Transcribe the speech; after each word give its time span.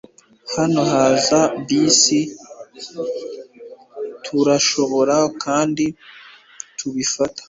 Hano 0.55 0.81
haza 0.91 1.39
bus. 1.65 2.01
Turashobora 4.25 5.17
kandi 5.43 5.85
kubifata. 6.77 7.39